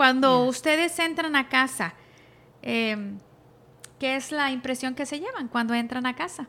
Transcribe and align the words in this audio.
Cuando 0.00 0.46
ustedes 0.46 0.98
entran 0.98 1.36
a 1.36 1.50
casa, 1.50 1.92
eh, 2.62 2.96
¿qué 3.98 4.16
es 4.16 4.32
la 4.32 4.50
impresión 4.50 4.94
que 4.94 5.04
se 5.04 5.20
llevan 5.20 5.46
cuando 5.48 5.74
entran 5.74 6.06
a 6.06 6.16
casa? 6.16 6.48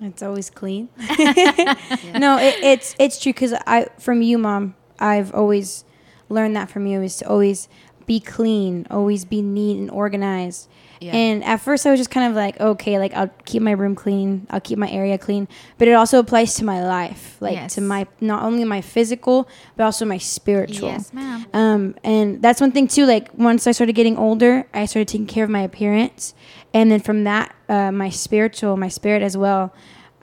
It's 0.00 0.20
always 0.20 0.50
clean. 0.50 0.88
No, 2.18 2.36
it, 2.38 2.56
it's 2.60 2.96
it's 2.98 3.20
true 3.20 3.32
because 3.32 3.54
I 3.68 3.86
from 4.00 4.20
you, 4.20 4.38
mom. 4.38 4.74
I've 4.98 5.32
always 5.32 5.84
learned 6.28 6.56
that 6.56 6.68
from 6.68 6.88
you 6.88 7.02
is 7.02 7.18
to 7.18 7.28
always 7.28 7.68
be 8.04 8.18
clean, 8.18 8.84
always 8.90 9.24
be 9.24 9.40
neat 9.40 9.78
and 9.78 9.88
organized. 9.88 10.68
Yeah. 11.00 11.14
And 11.14 11.44
at 11.44 11.56
first, 11.58 11.86
I 11.86 11.90
was 11.90 12.00
just 12.00 12.10
kind 12.10 12.30
of 12.30 12.36
like, 12.36 12.60
okay, 12.60 12.98
like 12.98 13.12
I'll 13.14 13.30
keep 13.44 13.62
my 13.62 13.72
room 13.72 13.94
clean, 13.94 14.46
I'll 14.50 14.60
keep 14.60 14.78
my 14.78 14.90
area 14.90 15.18
clean, 15.18 15.48
but 15.78 15.88
it 15.88 15.92
also 15.92 16.18
applies 16.18 16.54
to 16.54 16.64
my 16.64 16.84
life, 16.84 17.36
like 17.40 17.54
Yes. 17.54 17.74
to 17.74 17.80
my 17.80 18.06
not 18.20 18.42
only 18.42 18.64
my 18.64 18.80
physical 18.80 19.48
but 19.76 19.84
also 19.84 20.04
my 20.04 20.18
spiritual. 20.18 20.88
Yes, 20.88 21.12
ma'am. 21.12 21.46
Um, 21.52 21.94
and 22.04 22.40
that's 22.40 22.60
one 22.60 22.72
thing 22.72 22.88
too. 22.88 23.06
Like 23.06 23.28
once 23.36 23.66
I 23.66 23.72
started 23.72 23.94
getting 23.94 24.16
older, 24.16 24.66
I 24.72 24.86
started 24.86 25.08
taking 25.08 25.26
care 25.26 25.44
of 25.44 25.50
my 25.50 25.60
appearance, 25.62 26.34
and 26.72 26.90
then 26.90 27.00
from 27.00 27.24
that, 27.24 27.54
uh, 27.68 27.90
my 27.92 28.08
spiritual, 28.10 28.76
my 28.76 28.88
spirit 28.88 29.22
as 29.22 29.36
well. 29.36 29.72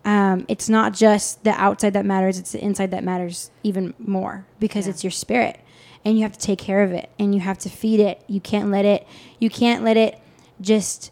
Um, 0.04 0.46
it's 0.48 0.68
not 0.68 0.94
just 0.96 1.44
the 1.44 1.52
outside 1.52 1.94
that 1.94 2.06
matters; 2.06 2.40
it's 2.40 2.54
the 2.54 2.64
inside 2.64 2.90
that 2.92 3.04
matters 3.04 3.52
even 3.64 3.94
more 4.00 4.46
because 4.60 4.88
Yeah. 4.88 4.92
it's 4.94 5.04
your 5.04 5.12
spirit, 5.12 5.60
and 6.04 6.16
you 6.18 6.24
have 6.24 6.32
to 6.34 6.40
take 6.40 6.58
care 6.58 6.82
of 6.82 6.92
it, 6.92 7.10
and 7.20 7.36
you 7.36 7.42
have 7.42 7.60
to 7.60 7.70
feed 7.70 8.00
it. 8.00 8.22
You 8.28 8.42
can't 8.42 8.72
let 8.72 8.84
it. 8.86 9.06
You 9.38 9.50
can't 9.52 9.84
let 9.84 9.98
it 9.98 10.18
just 10.62 11.12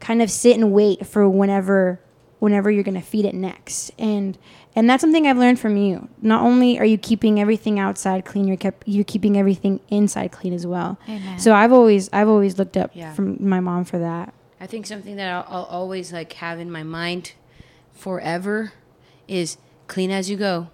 kind 0.00 0.20
of 0.22 0.30
sit 0.30 0.56
and 0.56 0.72
wait 0.72 1.06
for 1.06 1.28
whenever 1.28 2.00
whenever 2.38 2.70
you're 2.70 2.84
going 2.84 2.94
to 2.94 3.00
feed 3.00 3.24
it 3.24 3.34
next 3.34 3.90
and 3.98 4.36
and 4.74 4.88
that's 4.90 5.00
something 5.00 5.26
i've 5.26 5.38
learned 5.38 5.58
from 5.58 5.76
you 5.78 6.06
not 6.20 6.42
only 6.42 6.78
are 6.78 6.84
you 6.84 6.98
keeping 6.98 7.40
everything 7.40 7.78
outside 7.78 8.24
clean 8.26 8.46
you're 8.46 8.58
kept 8.58 8.86
you're 8.86 9.04
keeping 9.04 9.38
everything 9.38 9.80
inside 9.88 10.30
clean 10.30 10.52
as 10.52 10.66
well 10.66 10.98
Amen. 11.08 11.38
so 11.38 11.54
i've 11.54 11.72
always 11.72 12.10
i've 12.12 12.28
always 12.28 12.58
looked 12.58 12.76
up 12.76 12.90
Yeah. 12.94 13.14
from 13.14 13.36
my 13.40 13.60
mom 13.60 13.84
for 13.84 13.98
that 13.98 14.32
I 14.60 14.66
think 14.66 14.86
something 14.86 15.16
that 15.16 15.28
I'll, 15.30 15.44
I'll 15.54 15.64
always 15.64 16.12
like 16.14 16.32
have 16.34 16.58
in 16.58 16.70
my 16.70 16.82
mind 16.82 17.32
forever 17.92 18.72
is 19.28 19.58
clean 19.86 20.10
as 20.10 20.30
you 20.30 20.36
go. 20.38 20.68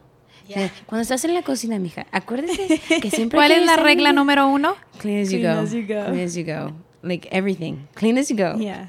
Eh, 0.48 0.68
Cuando 0.86 1.02
estás 1.02 1.24
en 1.24 1.34
la 1.34 1.42
cocina, 1.42 1.78
mija, 1.80 2.06
acuérdate 2.12 2.78
que 3.00 3.10
siempre 3.10 3.38
¿Cuál 3.38 3.50
es 3.52 3.64
la 3.66 3.76
regla 3.76 4.12
número 4.12 4.46
uno? 4.48 4.76
Clean 4.98 5.20
as 5.22 5.32
you 5.32 5.40
Clean 5.40 5.54
go. 5.56 5.62
as 5.62 5.72
you 5.74 5.82
go. 5.82 6.04
Clean 6.06 6.20
as 6.20 6.36
you 6.36 6.44
go. 6.44 6.72
Like 7.02 7.26
everything. 7.32 7.88
Clean 7.94 8.16
as 8.16 8.30
you 8.30 8.36
go. 8.36 8.56
yeah 8.58 8.86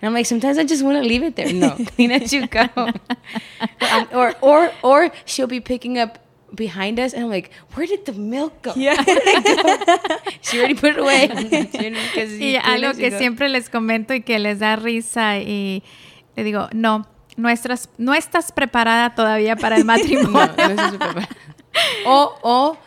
And 0.00 0.08
I'm 0.08 0.14
like, 0.14 0.26
sometimes 0.26 0.56
I 0.58 0.64
just 0.64 0.82
want 0.84 1.02
to 1.02 1.08
leave 1.08 1.22
it 1.24 1.34
there. 1.36 1.52
No, 1.52 1.70
clean 1.96 2.12
as 2.12 2.32
you 2.32 2.46
go. 2.46 2.68
Um, 2.76 4.06
or, 4.12 4.34
or, 4.40 4.70
or 4.82 5.10
she'll 5.24 5.48
be 5.48 5.60
picking 5.60 5.98
up 5.98 6.18
behind 6.54 7.00
us, 7.00 7.12
and 7.12 7.24
I'm 7.24 7.30
like, 7.30 7.50
where 7.74 7.86
did 7.86 8.04
the 8.04 8.12
milk 8.12 8.62
go? 8.62 8.72
Yeah. 8.76 8.94
She 10.42 10.58
already 10.58 10.74
put 10.74 10.90
it 10.92 10.98
away. 10.98 11.28
Y 12.38 12.56
algo 12.62 12.94
que 12.96 13.10
go. 13.10 13.18
siempre 13.18 13.48
les 13.48 13.68
comento 13.68 14.14
y 14.14 14.20
que 14.20 14.38
les 14.38 14.58
da 14.60 14.76
risa 14.76 15.38
y 15.38 15.82
le 16.36 16.44
digo, 16.44 16.68
no, 16.72 17.06
nuestras, 17.36 17.88
no 17.98 18.14
estás 18.14 18.52
preparada 18.52 19.14
todavía 19.14 19.56
para 19.56 19.76
el 19.76 19.84
No, 19.86 19.92
matrimonio. 19.92 20.52
no 20.56 20.64
estás 20.70 20.90
preparada. 20.96 21.28
O, 22.06 22.38
o, 22.42 22.78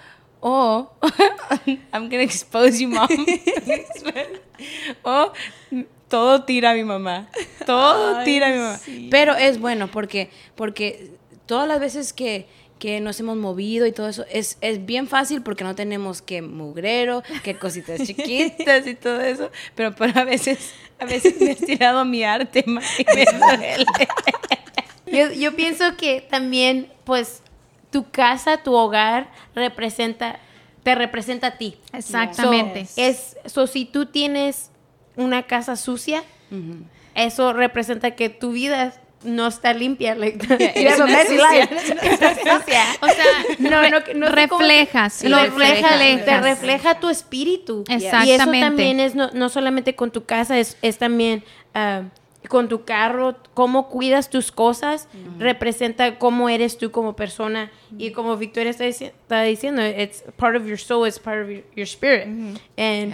o, 0.42 0.90
I'm 1.94 2.10
gonna 2.10 2.24
expose 2.24 2.80
you, 2.80 2.90
mom. 2.90 3.08
o, 5.04 5.32
todo 6.08 6.44
tira 6.44 6.72
a 6.72 6.74
mi 6.74 6.84
mamá. 6.84 7.30
Todo 7.66 8.18
Ay, 8.18 8.26
tira 8.26 8.48
a 8.48 8.52
mi 8.52 8.58
mamá. 8.58 8.78
sí. 8.78 9.08
Pero 9.12 9.36
es 9.36 9.60
bueno 9.60 9.90
porque, 9.92 10.30
porque 10.56 11.12
todas 11.46 11.68
las 11.68 11.80
veces 11.80 12.14
que, 12.14 12.48
que 12.80 13.00
nos 13.02 13.20
hemos 13.20 13.38
movido 13.38 13.86
y 13.86 13.92
todo 13.92 14.08
eso, 14.08 14.26
es, 14.32 14.58
es 14.62 14.86
bien 14.86 15.08
fácil 15.08 15.44
porque 15.44 15.64
no 15.64 15.76
tenemos 15.76 16.22
que 16.22 16.42
mugrero, 16.42 17.24
que 17.44 17.56
cositas 17.56 18.02
chiquitas 18.06 18.88
y 18.88 18.96
todo 18.96 19.22
eso. 19.22 19.52
Pero, 19.76 19.94
pero 19.96 20.20
a 20.20 20.24
veces, 20.24 20.74
a 21.00 21.06
veces 21.06 21.40
me 21.40 21.52
he 21.52 21.56
tirado 21.56 22.06
mi 22.06 22.24
arte, 22.24 22.64
ma, 22.66 22.82
y 22.98 23.06
me 23.16 23.26
duele. 23.26 23.86
Yo, 25.06 25.32
yo 25.32 25.56
pienso 25.56 25.98
que 25.98 26.22
también, 26.22 26.92
pues, 27.04 27.42
tu 27.92 28.10
casa, 28.12 28.58
tu 28.58 28.74
hogar 28.74 29.30
representa, 29.56 30.40
te 30.84 30.96
representa 30.96 31.48
a 31.48 31.58
ti. 31.58 31.78
Exactamente. 31.94 32.86
So, 32.86 33.02
es, 33.02 33.38
so, 33.46 33.68
si 33.68 33.86
tú 33.86 34.06
tienes 34.06 34.72
una 35.16 35.44
casa 35.44 35.76
sucia, 35.76 36.24
eso 37.16 37.54
representa 37.54 38.12
que 38.12 38.30
tu 38.30 38.52
vida 38.52 38.94
no 39.24 39.48
está 39.48 39.74
limpia. 39.74 40.16
Like, 40.16 40.46
a 40.46 40.96
una 40.96 41.06
messy 41.08 41.38
sucia. 41.38 41.70
O 43.02 43.08
sea, 43.08 43.44
No, 43.60 43.90
no, 43.90 44.00
no 44.16 44.30
lo 44.30 44.30
lo 44.30 44.36
refleja, 44.36 45.10
te 45.10 46.42
refleja 46.42 47.00
tu 47.00 47.10
espíritu. 47.10 47.84
Y 47.88 47.94
Exactamente. 47.94 48.36
eso 48.36 48.46
también 48.60 49.00
es 49.00 49.16
no, 49.16 49.30
no 49.34 49.50
solamente 49.50 49.96
con 49.96 50.12
tu 50.12 50.26
casa, 50.26 50.58
es, 50.58 50.78
es 50.82 50.98
también 50.98 51.44
ah, 51.74 52.04
con 52.48 52.70
tu 52.70 52.86
carro, 52.86 53.36
cómo 53.54 53.90
cuidas 53.90 54.30
tus 54.30 54.52
cosas, 54.52 55.08
representa 55.40 56.18
cómo 56.18 56.48
eres 56.50 56.78
tú 56.78 56.90
como 56.92 57.14
persona. 57.16 57.70
Y 57.98 58.12
como 58.12 58.38
Victoria 58.38 58.70
está, 58.72 58.86
dici- 58.86 59.12
está 59.28 59.44
diciendo, 59.44 59.82
it's 59.86 60.24
part 60.38 60.56
of 60.56 60.66
your 60.66 60.78
soul, 60.80 61.06
it's 61.06 61.20
part 61.20 61.42
of 61.44 61.50
your, 61.50 61.64
your 61.76 61.86
spirit. 61.88 62.28
And 62.78 63.14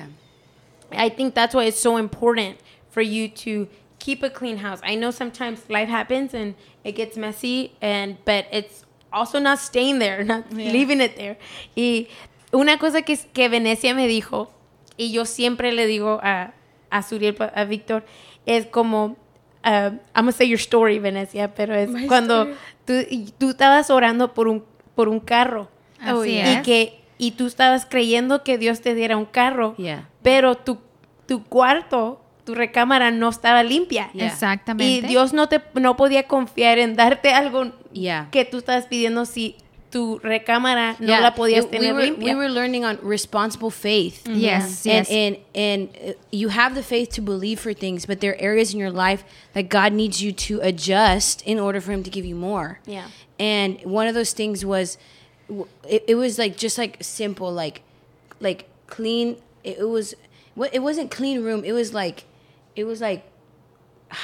I 0.91 1.09
think 1.09 1.34
that's 1.34 1.56
why 1.56 1.66
it's 1.66 1.80
so 1.80 1.97
important 1.97 2.58
for 2.91 3.02
you 3.02 3.28
to 3.44 3.68
keep 4.00 4.22
a 4.24 4.30
clean 4.30 4.58
house. 4.59 4.80
I 4.84 4.96
know 4.96 5.09
sometimes 5.12 5.62
life 5.69 5.90
happens 5.90 6.34
and 6.34 6.53
it 6.84 6.96
gets 6.96 7.18
messy 7.18 7.72
and 7.81 8.18
but 8.25 8.46
it's 8.52 8.86
also 9.12 9.40
not 9.40 9.57
staying 9.59 9.97
there, 10.00 10.24
not 10.24 10.44
leaving 10.53 11.02
it 11.02 11.16
there. 11.18 11.38
Y 11.75 12.07
una 12.53 12.78
cosa 12.78 13.02
que, 13.02 13.18
que 13.34 13.50
Venecia 13.50 13.96
me 13.96 14.07
dijo 14.07 14.50
y 14.97 15.12
yo 15.12 15.25
siempre 15.25 15.72
le 15.72 15.88
digo 15.88 16.19
a 16.24 16.53
a 16.90 17.01
Suriel, 17.01 17.35
a 17.53 17.63
Víctor, 17.66 18.06
es 18.46 18.66
como 18.68 19.06
uh, 19.06 19.18
I'm 19.66 20.00
gonna 20.16 20.31
say 20.31 20.47
your 20.47 20.59
story, 20.59 21.00
Venecia, 21.00 21.53
pero 21.56 21.73
es 21.75 21.90
My 21.90 22.07
cuando 22.07 22.47
tú, 22.85 22.94
tú 23.38 23.50
estabas 23.51 23.90
orando 23.90 24.34
por 24.34 24.47
un 24.47 24.63
por 24.95 25.09
un 25.09 25.19
carro 25.19 25.69
Así 26.00 26.31
y 26.31 26.38
es. 26.40 26.62
que 26.62 27.00
y 27.18 27.31
tú 27.31 27.47
estabas 27.47 27.85
creyendo 27.85 28.44
que 28.44 28.57
Dios 28.57 28.81
te 28.81 28.94
diera 28.94 29.18
un 29.18 29.25
carro, 29.25 29.74
Yeah. 29.78 30.09
pero 30.22 30.56
tu, 30.56 30.79
tu 31.28 31.44
cuarto, 31.44 32.22
tu 32.44 32.53
recámara 32.56 33.09
no 33.12 33.29
estaba 33.29 33.63
limpia. 33.63 34.09
Yeah. 34.13 34.28
Exactamente. 34.28 35.07
Y 35.07 35.09
Dios 35.09 35.34
no 35.34 35.47
te 35.50 35.62
no 35.75 35.95
podía 35.97 36.28
confiar 36.28 36.78
en 36.78 36.95
darte 36.95 37.31
algo 37.34 37.72
Yeah. 37.94 38.28
que 38.31 38.44
tú 38.45 38.57
estabas 38.59 38.85
pidiendo 38.88 39.25
si 39.25 39.56
tu 39.95 40.19
recámara 40.19 41.00
no 41.00 41.07
Yeah, 41.07 41.22
la 41.22 41.31
podías 41.31 41.63
it- 41.72 41.79
we 41.79 41.91
were, 41.91 42.01
limpia. 42.01 42.23
We 42.29 42.35
were 42.35 42.50
learning 42.50 42.83
on 42.83 42.95
responsible 43.16 43.72
faith. 43.72 44.28
Yes, 44.28 44.85
And, 44.85 44.94
yes. 44.94 45.09
and 45.09 45.38
and 45.67 45.81
uh, 46.09 46.13
you 46.41 46.50
have 46.50 46.75
the 46.75 46.83
faith 46.83 47.09
to 47.17 47.22
believe 47.22 47.59
for 47.66 47.73
things, 47.73 48.06
but 48.06 48.19
there 48.22 48.31
are 48.33 48.41
areas 48.51 48.73
in 48.73 48.79
your 48.79 48.91
life 49.06 49.23
that 49.53 49.69
God 49.69 49.94
needs 49.94 50.17
you 50.23 50.31
to 50.47 50.53
adjust 50.61 51.41
in 51.51 51.57
order 51.66 51.79
for 51.79 51.91
Him 51.95 52.03
to 52.03 52.09
give 52.16 52.25
you 52.31 52.35
more. 52.35 52.79
Yeah. 52.85 53.07
And 53.39 53.79
one 54.00 54.07
of 54.11 54.16
those 54.19 54.33
things 54.33 54.66
was, 54.66 54.97
it, 55.95 56.03
it 56.12 56.16
was 56.16 56.38
like 56.44 56.53
just 56.57 56.77
like 56.77 56.94
simple, 57.01 57.50
like, 57.63 57.81
like 58.39 58.67
clean. 58.88 59.38
It, 59.63 59.77
it 59.79 59.89
was, 59.97 60.13
what 60.56 60.73
it 60.73 60.81
wasn't 60.89 61.09
clean 61.12 61.38
room. 61.44 61.63
It 61.63 61.73
was 61.73 61.94
like, 61.94 62.17
it 62.75 62.83
was 62.85 63.00
like 63.01 63.22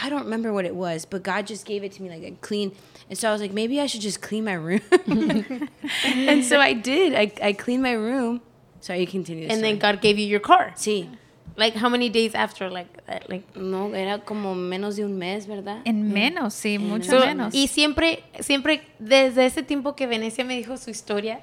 I 0.04 0.10
don't 0.10 0.24
remember 0.24 0.54
what 0.54 0.66
it 0.66 0.76
was, 0.76 1.06
but 1.06 1.24
God 1.24 1.48
just 1.48 1.66
gave 1.66 1.84
it 1.84 1.92
to 1.94 2.04
me 2.04 2.10
like 2.10 2.24
a 2.24 2.32
clean. 2.42 2.72
And 3.10 3.18
so 3.18 3.28
I 3.30 3.32
was 3.32 3.42
like, 3.42 3.52
maybe 3.54 3.80
I 3.82 3.88
should 3.88 4.02
just 4.02 4.22
clean 4.22 4.44
my 4.46 4.54
room. 4.54 4.82
and 6.06 6.44
so 6.46 6.60
I 6.60 6.74
did. 6.74 7.14
I, 7.16 7.32
I 7.42 7.54
cleaned 7.54 7.84
my 7.84 7.94
room. 7.94 8.42
Sorry, 8.80 9.02
you 9.02 9.08
continue. 9.08 9.44
and 9.50 9.62
then 9.64 9.78
story. 9.78 9.94
God 9.94 10.02
gave 10.02 10.18
you 10.18 10.26
your 10.26 10.40
car. 10.40 10.74
Sí. 10.76 11.08
Like 11.58 11.76
how 11.76 11.90
many 11.90 12.10
days 12.10 12.34
after 12.34 12.70
like 12.70 13.06
that? 13.08 13.30
Like 13.30 13.44
No, 13.56 13.94
era 13.94 14.20
como 14.20 14.56
menos 14.56 14.96
de 14.96 15.04
un 15.04 15.18
mes, 15.20 15.46
¿verdad? 15.48 15.82
En 15.86 16.12
menos, 16.14 16.54
sí, 16.54 16.80
mucho 16.80 17.12
So, 17.12 17.20
menos. 17.26 17.54
Y 17.54 17.68
siempre, 17.68 18.24
siempre, 18.40 18.82
desde 19.00 19.46
ese 19.46 19.62
tiempo 19.62 19.96
que 19.96 20.08
Venecia 20.08 20.46
me 20.46 20.56
dijo 20.56 20.78
su 20.78 20.90
historia, 20.90 21.42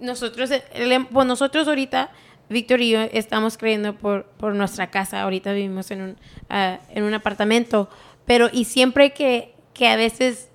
nosotros, 0.00 0.50
eh, 0.50 0.62
le- 0.76 1.00
pues 1.06 1.26
nosotros 1.26 1.66
ahorita, 1.66 2.10
Víctor 2.50 2.80
y 2.80 2.90
yo 2.90 3.00
estamos 3.02 3.58
creyendo 3.58 3.94
por, 3.94 4.24
por 4.24 4.54
nuestra 4.54 4.90
casa, 4.90 5.22
ahorita 5.22 5.52
vivimos 5.52 5.90
en 5.90 6.02
un, 6.02 6.16
ah, 6.48 6.78
en 6.90 7.02
un 7.04 7.14
apartamento, 7.14 7.88
pero 8.26 8.48
y 8.52 8.64
siempre 8.64 9.12
que, 9.12 9.54
que 9.74 9.88
a 9.88 9.96
veces, 9.96 10.48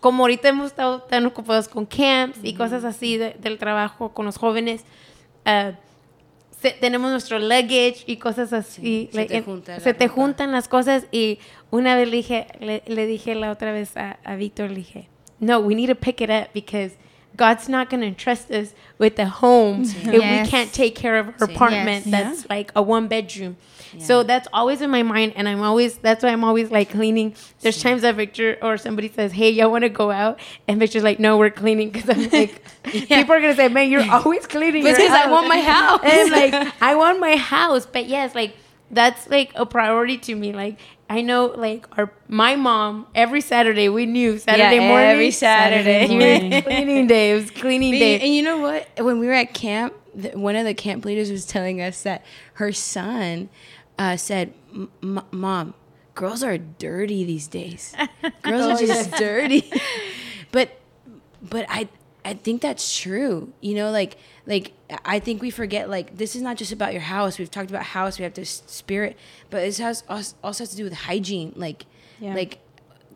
como 0.00 0.22
ahorita 0.24 0.48
hemos 0.48 0.66
estado 0.66 1.02
tan 1.02 1.26
ocupados 1.26 1.68
con 1.68 1.84
camps 1.86 2.38
y 2.42 2.54
cosas 2.54 2.84
así 2.84 3.16
de- 3.16 3.34
del 3.40 3.58
trabajo 3.58 4.12
con 4.14 4.24
los 4.26 4.36
jóvenes, 4.38 4.84
ah, 5.44 5.72
se- 6.60 6.72
tenemos 6.72 7.10
nuestro 7.10 7.38
luggage 7.38 8.04
y 8.06 8.16
cosas 8.16 8.52
así. 8.52 8.82
Sí, 8.82 9.08
se 9.12 9.24
te 9.26 9.42
junta 9.42 9.80
se 9.80 10.08
juntan 10.08 10.52
las 10.52 10.68
cosas. 10.68 11.06
Y 11.12 11.38
una 11.70 11.96
vez 11.96 12.08
le 12.08 12.16
dije, 12.16 12.46
le, 12.60 12.82
le 12.86 13.06
dije 13.06 13.34
la 13.34 13.50
otra 13.50 13.72
vez 13.72 13.96
a, 13.96 14.18
a 14.24 14.36
Víctor, 14.36 14.70
le 14.70 14.76
dije, 14.76 15.08
no, 15.38 15.58
we 15.58 15.74
need 15.74 15.88
to 15.88 15.94
pick 15.96 16.20
it 16.22 16.30
up 16.30 16.48
because 16.54 16.94
God's 17.36 17.68
not 17.68 17.90
going 17.90 18.00
to 18.02 18.12
trust 18.12 18.50
us 18.50 18.72
with 18.98 19.18
a 19.18 19.26
home 19.26 19.84
mm-hmm. 19.84 20.08
if 20.14 20.22
Yes. 20.22 20.46
we 20.46 20.50
can't 20.50 20.72
take 20.72 20.94
care 20.94 21.18
of 21.18 21.26
our 21.28 21.34
Sí. 21.48 21.54
apartment 21.54 22.06
Yes. 22.06 22.10
that's 22.10 22.50
like 22.50 22.72
a 22.74 22.82
one 22.82 23.08
bedroom. 23.08 23.56
So 23.98 24.22
that's 24.22 24.46
always 24.52 24.82
in 24.82 24.90
my 24.90 25.02
mind, 25.02 25.32
and 25.36 25.48
I'm 25.48 25.62
always 25.62 25.96
that's 25.96 26.22
why 26.22 26.28
I'm 26.30 26.44
always 26.44 26.70
like 26.70 26.90
cleaning. 26.90 27.34
There's 27.60 27.80
times 27.82 28.02
that 28.02 28.14
Victor 28.16 28.58
or 28.60 28.76
somebody 28.76 29.08
says, 29.08 29.32
"Hey, 29.32 29.48
y'all 29.50 29.70
want 29.70 29.82
to 29.84 29.88
go 29.88 30.10
out?" 30.10 30.38
and 30.68 30.78
Victor's 30.78 31.02
like, 31.02 31.18
"No, 31.18 31.38
we're 31.38 31.50
cleaning," 31.50 31.90
because 31.90 32.10
I'm 32.10 32.28
like, 32.28 32.62
people 32.84 33.32
are 33.34 33.40
gonna 33.40 33.54
say, 33.56 33.68
"Man, 33.68 33.90
you're 33.90 34.04
always 34.10 34.46
cleaning." 34.46 34.82
Because 34.84 34.98
I 34.98 35.30
want 35.30 35.48
my 35.48 35.60
house. 35.60 36.00
and 36.04 36.30
like, 36.30 36.52
I 36.82 36.94
want 36.94 37.20
my 37.20 37.36
house. 37.36 37.86
But 37.86 38.06
yes, 38.06 38.34
like 38.34 38.54
that's 38.90 39.30
like 39.30 39.52
a 39.54 39.64
priority 39.64 40.18
to 40.18 40.34
me. 40.34 40.52
Like 40.52 40.78
I 41.08 41.20
know, 41.22 41.46
like 41.46 41.86
our 41.96 42.10
my 42.28 42.56
mom 42.56 43.06
every 43.14 43.40
Saturday 43.40 43.88
we 43.88 44.06
knew 44.06 44.38
Saturday 44.38 44.76
Yeah, 44.76 44.88
morning, 44.88 45.08
every 45.10 45.30
Saturday. 45.30 46.08
morning, 46.08 46.62
cleaning 46.62 47.06
day. 47.06 47.30
It 47.32 47.34
was 47.36 47.50
cleaning 47.50 47.92
And, 47.94 48.00
day. 48.00 48.20
and 48.20 48.34
you 48.34 48.42
know 48.42 48.58
what? 48.58 48.88
When 48.98 49.18
we 49.20 49.26
were 49.26 49.32
at 49.34 49.54
camp, 49.54 49.94
one 50.34 50.56
of 50.56 50.64
the 50.64 50.74
camp 50.74 51.04
leaders 51.04 51.30
was 51.30 51.46
telling 51.46 51.80
us 51.80 52.02
that 52.02 52.24
her 52.54 52.72
son 52.72 53.48
uh, 53.98 54.16
said, 54.16 54.52
"M- 54.74 54.90
m- 55.02 55.22
"Mom, 55.30 55.74
girls 56.14 56.42
are 56.42 56.58
dirty 56.58 57.24
these 57.24 57.46
days. 57.46 57.94
Girls 58.42 58.82
are 58.82 58.86
just 58.86 59.16
dirty." 59.16 59.72
but, 60.50 60.70
but 61.40 61.66
I, 61.68 61.88
I 62.24 62.34
think 62.34 62.62
that's 62.62 62.98
true. 62.98 63.52
You 63.60 63.74
know, 63.76 63.90
like, 63.92 64.16
like 64.46 64.72
I 65.04 65.18
think 65.18 65.42
we 65.42 65.50
forget. 65.50 65.90
Like, 65.90 66.16
this 66.16 66.36
is 66.36 66.42
not 66.42 66.56
just 66.56 66.72
about 66.72 66.92
your 66.92 67.02
house. 67.02 67.38
We've 67.38 67.50
talked 67.50 67.70
about 67.70 67.82
house. 67.82 68.18
We 68.18 68.22
have 68.22 68.34
this 68.34 68.62
spirit, 68.66 69.16
but 69.50 69.62
it 69.62 69.76
has 69.78 70.04
also 70.08 70.36
also 70.44 70.62
has 70.62 70.70
to 70.70 70.76
do 70.76 70.84
with 70.84 70.92
hygiene. 70.94 71.52
Like, 71.56 71.86
Yeah. 72.20 72.34
like 72.34 72.58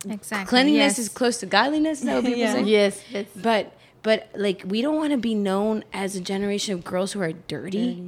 Exactly. 0.09 0.47
cleanliness 0.49 0.97
yes. 0.97 0.99
is 0.99 1.09
close 1.09 1.39
to 1.39 1.47
godliness. 1.47 2.01
Though 2.01 2.21
people 2.29 2.39
Yeah. 2.39 2.53
say. 2.55 2.63
yes, 2.63 3.03
yes. 3.11 3.27
But 3.37 3.73
but 4.03 4.29
like 4.35 4.63
we 4.67 4.83
don't 4.83 4.97
want 4.97 5.13
to 5.13 5.19
be 5.19 5.35
known 5.35 5.85
as 5.93 6.17
a 6.17 6.21
generation 6.21 6.75
of 6.75 6.83
girls 6.85 7.13
who 7.13 7.21
are 7.21 7.33
dirty. 7.33 8.03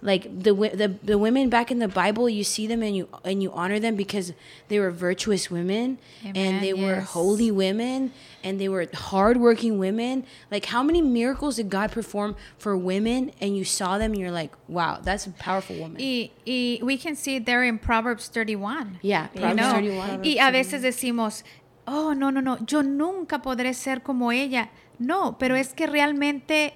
Like 0.00 0.24
the, 0.24 0.52
the 0.54 0.94
the 1.02 1.18
women 1.18 1.48
back 1.48 1.72
in 1.72 1.80
the 1.80 1.88
Bible, 1.88 2.28
you 2.28 2.44
see 2.44 2.68
them 2.68 2.82
and 2.82 2.94
you 2.94 3.08
and 3.24 3.42
you 3.42 3.50
honor 3.52 3.80
them 3.80 3.96
because 3.96 4.32
they 4.68 4.78
were 4.78 4.92
virtuous 4.92 5.50
women 5.50 5.98
Amen, 6.24 6.36
and 6.36 6.62
they 6.62 6.72
were 6.72 7.00
holy 7.00 7.50
women 7.50 8.12
and 8.44 8.60
they 8.60 8.68
were 8.68 8.86
hardworking 8.94 9.76
women. 9.78 10.24
Like 10.52 10.66
how 10.66 10.84
many 10.84 11.02
miracles 11.02 11.56
did 11.56 11.68
God 11.68 11.90
perform 11.90 12.36
for 12.58 12.76
women 12.76 13.32
and 13.40 13.56
you 13.56 13.64
saw 13.64 13.98
them 13.98 14.12
and 14.12 14.20
you're 14.20 14.30
like, 14.30 14.52
wow, 14.68 15.00
that's 15.02 15.26
a 15.26 15.30
powerful 15.30 15.74
woman. 15.76 16.00
Y, 16.00 16.30
y 16.46 16.78
we 16.82 16.96
can 16.96 17.16
see 17.16 17.36
it 17.36 17.46
there 17.46 17.64
in 17.64 17.78
Proverbs 17.78 18.28
31. 18.28 19.00
Yeah, 19.02 19.28
you 19.34 19.40
Proverbs 19.40 19.60
know? 19.60 19.72
31. 19.72 20.20
Y 20.22 20.38
a 20.38 20.52
veces 20.52 20.82
decimos, 20.82 21.42
oh, 21.88 22.12
no, 22.12 22.30
no, 22.30 22.40
no, 22.40 22.58
yo 22.66 22.82
nunca 22.82 23.42
podré 23.42 23.74
ser 23.74 24.02
como 24.02 24.30
ella. 24.30 24.70
No, 24.98 25.36
pero 25.38 25.56
es 25.56 25.72
que 25.72 25.86
realmente 25.86 26.74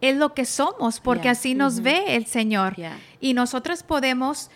es 0.00 0.16
lo 0.16 0.34
que 0.34 0.44
somos, 0.44 1.00
porque 1.00 1.22
Yeah. 1.24 1.32
así 1.32 1.54
nos 1.54 1.80
ve 1.80 2.16
el 2.16 2.26
Señor. 2.26 2.74
Yeah. 2.76 2.98
Y 3.20 3.34
nosotros 3.34 3.82
podemos, 3.82 4.50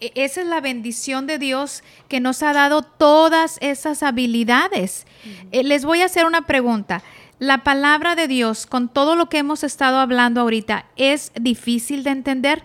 e- 0.00 0.12
esa 0.14 0.42
es 0.42 0.46
la 0.46 0.60
bendición 0.60 1.26
de 1.26 1.38
Dios 1.38 1.82
que 2.08 2.20
nos 2.20 2.42
ha 2.42 2.52
dado 2.52 2.82
todas 2.82 3.58
esas 3.60 4.02
habilidades. 4.02 5.06
Eh, 5.50 5.64
les 5.64 5.84
voy 5.84 6.02
a 6.02 6.06
hacer 6.06 6.26
una 6.26 6.42
pregunta. 6.42 7.02
La 7.38 7.64
palabra 7.64 8.14
de 8.14 8.28
Dios, 8.28 8.66
con 8.66 8.88
todo 8.88 9.16
lo 9.16 9.28
que 9.28 9.38
hemos 9.38 9.64
estado 9.64 9.98
hablando 9.98 10.42
ahorita, 10.42 10.86
¿es 10.96 11.32
difícil 11.40 12.04
de 12.04 12.10
entender? 12.10 12.62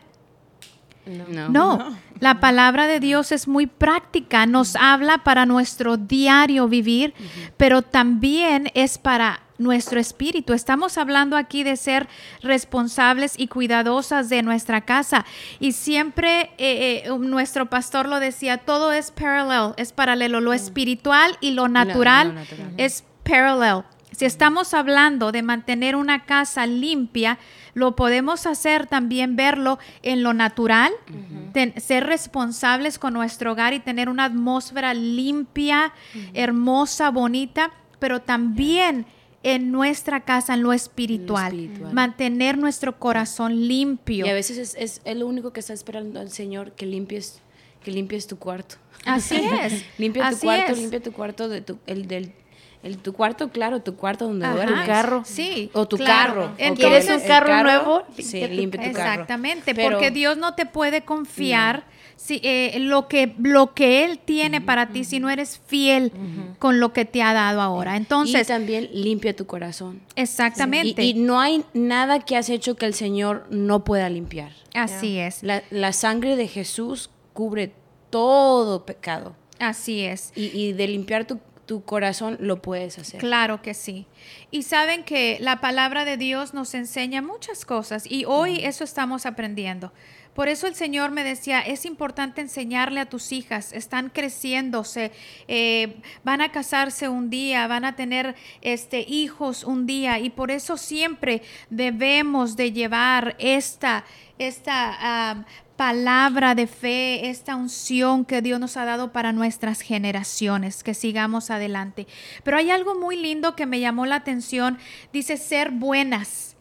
No. 1.06 1.47
No, 1.50 1.97
la 2.19 2.41
palabra 2.41 2.85
de 2.85 3.00
Dios 3.00 3.31
es 3.31 3.47
muy 3.47 3.65
práctica, 3.65 4.45
nos 4.45 4.75
habla 4.75 5.19
para 5.19 5.45
nuestro 5.45 5.95
diario 5.95 6.68
vivir, 6.68 7.13
pero 7.56 7.81
también 7.81 8.69
es 8.73 8.97
para 8.97 9.39
nuestro 9.57 10.00
espíritu. 10.00 10.54
Estamos 10.54 10.98
hablando 10.98 11.36
aquí 11.38 11.63
de 11.63 11.77
ser 11.77 12.07
responsables 12.42 13.33
y 13.38 13.48
cuidadosas 13.48 14.30
de 14.30 14.42
nuestra 14.44 14.81
casa. 14.81 15.25
Y 15.59 15.71
siempre 15.74 16.51
eh, 16.57 17.04
eh, 17.06 17.09
nuestro 17.19 17.68
pastor 17.69 18.07
lo 18.07 18.19
decía, 18.19 18.57
todo 18.59 18.92
es 18.92 19.12
paralel, 19.12 19.74
es 19.77 19.92
paralelo, 19.94 20.42
lo 20.42 20.54
espiritual 20.54 21.38
y 21.42 21.51
lo 21.51 21.68
natural 21.68 22.33
es 22.77 23.04
parallel. 23.24 23.83
Si 24.12 24.25
estamos 24.25 24.74
hablando 24.74 25.31
de 25.31 25.44
mantener 25.44 25.95
una 25.95 26.25
casa 26.25 26.65
limpia, 26.65 27.38
lo 27.75 27.95
podemos 27.95 28.48
hacer 28.48 28.88
también 28.88 29.36
verlo 29.36 29.77
en 30.01 30.24
lo 30.24 30.33
natural, 30.33 30.92
ten- 31.54 31.80
ser 31.80 32.07
responsables 32.07 32.98
con 32.98 33.13
nuestro 33.13 33.51
hogar 33.51 33.74
y 33.74 33.80
tener 33.80 34.09
una 34.09 34.24
atmósfera 34.25 34.95
limpia, 34.95 35.94
hermosa, 36.33 37.12
bonita, 37.12 37.69
pero 38.00 38.21
también 38.21 39.06
en 39.53 39.71
nuestra 39.71 40.21
casa, 40.25 40.53
en 40.55 40.61
lo 40.63 40.73
espiritual, 40.73 41.53
espiritual. 41.53 41.94
mantener 41.94 42.57
nuestro 42.57 42.99
corazón 42.99 43.67
limpio. 43.67 44.25
Y 44.25 44.29
a 44.29 44.33
veces 44.33 44.57
es, 44.57 44.75
es, 44.77 45.01
es 45.05 45.15
lo 45.15 45.25
único 45.25 45.53
que 45.53 45.61
está 45.61 45.71
esperando 45.73 46.19
el 46.21 46.29
Señor, 46.31 46.73
que 46.73 46.85
limpies, 46.85 47.39
que 47.81 47.91
limpies 47.91 48.27
tu 48.27 48.38
cuarto. 48.38 48.75
Así 49.05 49.35
es. 49.63 49.85
limpia 49.97 50.29
tu 50.31 50.38
cuarto, 50.39 50.71
es. 50.73 50.77
limpia 50.77 51.01
tu 51.01 51.11
cuarto 51.13 51.47
de 51.47 51.61
tu, 51.61 51.79
el 51.88 52.07
del 52.07 52.33
el, 52.83 52.97
tu 52.99 53.13
cuarto, 53.13 53.49
claro, 53.49 53.81
tu 53.81 53.95
cuarto 53.95 54.27
donde 54.27 54.47
duermes. 54.47 54.85
carro. 54.85 55.23
Sí. 55.25 55.69
O 55.73 55.88
tu 55.88 55.97
claro. 55.97 56.33
carro. 56.33 56.51
Entonces- 56.57 56.85
¿Quieres 57.05 57.05
un 57.07 57.21
el 57.21 57.27
carro 57.27 57.63
nuevo? 57.63 58.03
Sí, 58.17 58.39
Limpia 58.39 58.47
tu 58.49 58.53
limpia 58.55 58.81
tu 58.83 58.91
carro. 58.94 59.11
Exactamente, 59.13 59.75
Pero- 59.75 59.89
porque 59.97 60.11
Dios 60.11 60.38
no 60.38 60.53
te 60.55 60.65
puede 60.65 61.03
confiar 61.03 61.85
si, 62.17 62.41
eh, 62.43 62.77
lo, 62.79 63.07
que, 63.07 63.33
lo 63.39 63.73
que 63.73 64.03
Él 64.03 64.19
tiene 64.19 64.59
para 64.59 64.89
ti 64.89 65.03
si 65.05 65.19
no 65.19 65.29
eres 65.29 65.61
fiel 65.67 66.11
con 66.59 66.79
lo 66.81 66.91
que 66.91 67.05
te 67.05 67.21
ha 67.21 67.31
dado 67.31 67.61
ahora. 67.61 67.93
y 67.93 67.97
Entonces, 67.97 68.47
también 68.47 68.89
limpia 68.91 69.33
tu 69.35 69.45
corazón. 69.45 70.01
exactamente, 70.15 71.03
Y, 71.03 71.11
y 71.11 71.13
no 71.13 71.39
hay 71.39 71.63
nada 71.73 72.19
que 72.19 72.35
has 72.35 72.49
hecho 72.49 72.75
que 72.75 72.85
el 72.85 72.93
Señor 72.93 73.45
no 73.49 73.83
pueda 73.83 74.09
limpiar. 74.09 74.51
así 74.73 75.17
es, 75.19 75.41
La, 75.43 75.63
la 75.69 75.93
sangre 75.93 76.35
de 76.35 76.47
Jesús 76.47 77.09
cubre 77.33 77.71
todo 78.09 78.85
pecado. 78.85 79.35
así 79.59 80.01
es. 80.01 80.31
Y, 80.35 80.45
y 80.57 80.73
de 80.73 80.87
limpiar 80.87 81.25
tu, 81.25 81.39
tu 81.67 81.83
corazón 81.83 82.37
lo 82.39 82.61
puedes 82.61 82.97
hacer. 82.97 83.19
Claro 83.19 83.61
que 83.61 83.73
sí. 83.75 84.07
Y 84.49 84.63
saben 84.63 85.03
que 85.03 85.37
la 85.41 85.59
palabra 85.61 86.05
de 86.05 86.17
Dios 86.17 86.53
nos 86.53 86.73
enseña 86.73 87.21
muchas 87.21 87.65
cosas 87.65 88.09
y 88.09 88.25
hoy 88.25 88.61
eso 88.63 88.83
estamos 88.83 89.25
aprendiendo. 89.25 89.91
Por 90.33 90.49
eso 90.49 90.67
el 90.67 90.75
Señor 90.75 91.09
me 91.09 91.23
decía, 91.23 91.61
es 91.61 91.83
importante 91.83 92.41
enseñarle 92.41 92.99
a 92.99 93.09
tus 93.09 93.31
hijas, 93.31 93.73
están 93.73 94.09
creciéndose, 94.11 95.11
eh, 95.47 95.95
van 96.23 96.41
a 96.41 96.51
casarse 96.51 97.09
un 97.09 97.31
día, 97.31 97.65
van 97.65 97.85
a 97.85 97.95
tener 97.95 98.35
este, 98.61 98.99
hijos 98.99 99.63
un 99.63 99.87
día 99.87 100.19
y 100.19 100.29
por 100.29 100.51
eso 100.51 100.77
siempre 100.77 101.41
debemos 101.71 102.55
de 102.55 102.71
llevar 102.71 103.35
esta, 103.39 104.05
esta 104.39 105.45
palabra 105.75 106.55
de 106.55 106.67
fe, 106.67 107.29
esta 107.29 107.55
unción 107.55 108.25
que 108.25 108.41
Dios 108.41 108.59
nos 108.59 108.77
ha 108.77 108.85
dado 108.85 109.11
para 109.11 109.31
nuestras 109.31 109.81
generaciones, 109.81 110.83
que 110.83 110.93
sigamos 110.93 111.51
adelante. 111.51 112.07
Pero 112.43 112.57
hay 112.57 112.71
algo 112.71 112.99
muy 112.99 113.15
lindo 113.15 113.55
que 113.55 113.65
me 113.65 113.79
llamó 113.79 114.05
la 114.05 114.15
atención, 114.15 114.79
dice 115.13 115.37
ser 115.37 115.71
buenas, 115.71 116.57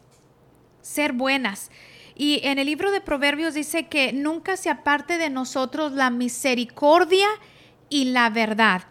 ser 0.81 1.13
buenas. 1.13 1.71
Y 2.15 2.41
en 2.43 2.59
el 2.59 2.67
libro 2.67 2.91
de 2.91 3.01
Proverbios 3.01 3.53
dice 3.53 3.87
que 3.87 4.13
nunca 4.13 4.57
se 4.57 4.69
aparte 4.69 5.17
de 5.17 5.29
nosotros 5.29 5.91
la 5.91 6.09
misericordia 6.09 7.27
y 7.89 8.05
la 8.05 8.29
verdad. 8.29 8.83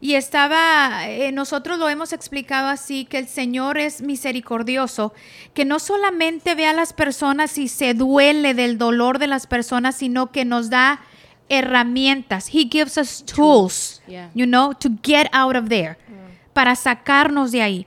Y 0.00 0.14
estaba, 0.14 1.08
eh, 1.08 1.32
nosotros 1.32 1.78
lo 1.78 1.88
hemos 1.88 2.12
explicado 2.12 2.68
así, 2.68 3.04
que 3.04 3.18
el 3.18 3.28
Señor 3.28 3.78
es 3.78 4.00
misericordioso, 4.02 5.12
que 5.54 5.64
no 5.64 5.78
solamente 5.78 6.54
ve 6.54 6.66
a 6.66 6.72
las 6.72 6.92
personas 6.92 7.58
y 7.58 7.68
se 7.68 7.94
duele 7.94 8.54
del 8.54 8.78
dolor 8.78 9.18
de 9.18 9.26
las 9.26 9.46
personas, 9.46 9.96
sino 9.96 10.30
que 10.30 10.44
nos 10.44 10.70
da 10.70 11.00
herramientas. 11.48 12.48
He 12.52 12.68
gives 12.70 12.96
us 12.96 13.24
tools, 13.24 14.02
Yeah. 14.06 14.30
you 14.34 14.46
know, 14.46 14.74
to 14.74 14.90
get 15.02 15.28
out 15.32 15.56
of 15.56 15.68
there, 15.68 15.96
para 16.52 16.74
sacarnos 16.76 17.50
de 17.52 17.62
ahí. 17.62 17.86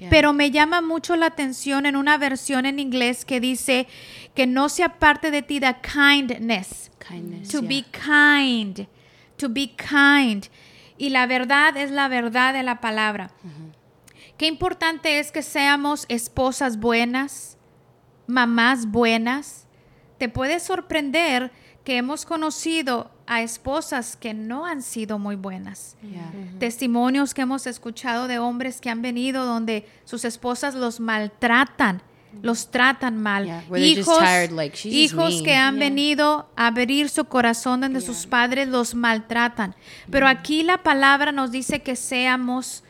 Yeah. 0.00 0.10
Pero 0.10 0.32
me 0.32 0.50
llama 0.50 0.82
mucho 0.82 1.16
la 1.16 1.26
atención 1.26 1.86
en 1.86 1.96
una 1.96 2.18
versión 2.18 2.66
en 2.66 2.78
inglés 2.78 3.24
que 3.24 3.40
dice 3.40 3.86
que 4.34 4.46
no 4.46 4.68
se 4.68 4.82
aparte 4.82 5.30
de 5.30 5.40
ti 5.42 5.58
the 5.58 5.74
kindness 5.80 6.90
Kindness, 6.98 7.48
to 7.48 7.62
be 7.62 7.84
kind, 7.92 8.86
to 9.38 9.48
be 9.48 9.68
kind. 9.76 10.48
Y 10.98 11.10
la 11.10 11.26
verdad 11.26 11.76
es 11.76 11.90
la 11.90 12.08
verdad 12.08 12.54
de 12.54 12.62
la 12.62 12.80
palabra. 12.80 13.30
Qué 14.36 14.46
importante 14.46 15.18
es 15.18 15.32
que 15.32 15.42
seamos 15.42 16.04
esposas 16.08 16.78
buenas, 16.78 17.56
mamás 18.26 18.86
buenas. 18.86 19.66
Te 20.18 20.28
puede 20.28 20.60
sorprender 20.60 21.50
que 21.84 21.96
hemos 21.96 22.26
conocido 22.26 23.10
a 23.26 23.42
esposas 23.42 24.16
que 24.16 24.34
no 24.34 24.66
han 24.66 24.82
sido 24.82 25.18
muy 25.18 25.36
buenas. 25.36 25.96
Yeah. 26.02 26.32
Testimonios 26.58 27.32
que 27.32 27.42
hemos 27.42 27.66
escuchado 27.66 28.26
de 28.26 28.38
hombres 28.38 28.80
que 28.80 28.90
han 28.90 29.02
venido 29.02 29.44
donde 29.44 29.88
sus 30.04 30.24
esposas 30.24 30.74
los 30.74 31.00
maltratan, 31.00 32.02
los 32.42 32.70
tratan 32.70 33.16
mal. 33.20 33.44
Yeah, 33.44 33.64
hijos 33.78 34.18
tired, 34.18 34.50
like, 34.50 34.88
hijos 34.88 35.42
que 35.42 35.54
han 35.54 35.78
venido 35.78 36.48
a 36.56 36.68
abrir 36.68 37.08
su 37.08 37.24
corazón 37.26 37.80
donde 37.80 38.00
sus 38.00 38.26
padres 38.26 38.68
los 38.68 38.94
maltratan. 38.94 39.74
Pero 40.10 40.26
aquí 40.28 40.62
la 40.62 40.82
palabra 40.82 41.32
nos 41.32 41.50
dice 41.50 41.80
que 41.82 41.96
seamos 41.96 42.82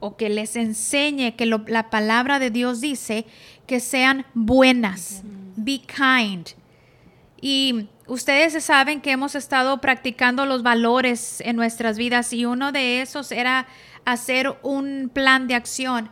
o 0.00 0.16
que 0.16 0.28
les 0.28 0.56
enseñe 0.56 1.34
que 1.36 1.46
lo- 1.46 1.64
la 1.68 1.90
palabra 1.90 2.38
de 2.38 2.50
Dios 2.50 2.80
dice 2.80 3.26
que 3.66 3.80
sean 3.80 4.26
buenas. 4.34 5.22
Be 5.56 5.80
kind. 5.80 6.48
Y 7.40 7.88
ustedes 8.06 8.62
saben 8.64 9.00
que 9.00 9.10
hemos 9.12 9.34
estado 9.34 9.80
practicando 9.80 10.46
los 10.46 10.62
valores 10.62 11.40
en 11.42 11.56
nuestras 11.56 11.96
vidas 11.98 12.32
y 12.32 12.44
uno 12.44 12.72
de 12.72 13.02
esos 13.02 13.30
era 13.32 13.66
hacer 14.04 14.56
un 14.62 15.10
plan 15.12 15.46
de 15.46 15.54
acción. 15.54 16.10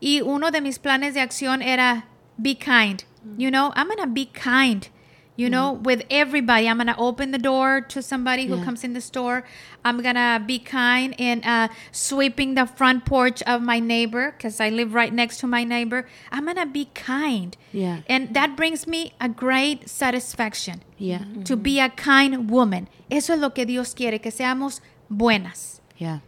Y 0.00 0.20
uno 0.22 0.50
de 0.50 0.60
mis 0.60 0.78
planes 0.78 1.14
de 1.14 1.20
acción 1.20 1.62
era 1.62 2.08
Mm-hmm. 2.34 2.42
be 2.42 2.54
kind. 2.54 3.04
You 3.38 3.50
know, 3.50 3.72
I'm 3.74 3.86
going 3.86 3.98
to 4.00 4.06
be 4.06 4.26
kind. 4.26 4.88
You 5.36 5.50
know, 5.50 5.72
with 5.72 6.04
everybody, 6.10 6.68
I'm 6.68 6.76
going 6.76 6.86
to 6.86 6.96
open 6.96 7.32
the 7.32 7.38
door 7.38 7.80
to 7.80 8.00
somebody 8.02 8.46
who 8.46 8.54
Yeah. 8.58 8.64
comes 8.64 8.84
in 8.84 8.92
the 8.92 9.00
store. 9.00 9.42
I'm 9.84 10.00
going 10.00 10.14
to 10.14 10.40
be 10.46 10.60
kind 10.60 11.12
in 11.18 11.42
uh, 11.42 11.68
sweeping 11.90 12.54
the 12.54 12.66
front 12.66 13.04
porch 13.04 13.42
of 13.42 13.60
my 13.60 13.80
neighbor 13.80 14.30
because 14.30 14.60
I 14.60 14.68
live 14.70 14.94
right 14.94 15.12
next 15.12 15.38
to 15.40 15.48
my 15.48 15.64
neighbor. 15.64 16.06
I'm 16.30 16.44
going 16.44 16.56
to 16.58 16.66
be 16.66 16.84
kind. 16.94 17.56
Yeah. 17.72 18.02
And 18.06 18.32
that 18.34 18.56
brings 18.56 18.86
me 18.86 19.14
a 19.20 19.28
great 19.28 19.88
satisfaction 19.88 20.82
Yeah. 20.98 21.18
to 21.18 21.56
mm-hmm. 21.56 21.62
be 21.62 21.80
a 21.80 21.88
kind 21.88 22.48
woman. 22.48 22.86
Eso 23.10 23.32
es 23.34 23.40
lo 23.40 23.50
que 23.50 23.66
Dios 23.66 23.92
quiere, 23.92 24.20
que 24.20 24.30
seamos 24.30 24.80
buenas. 25.10 25.80
Yeah. 25.98 26.20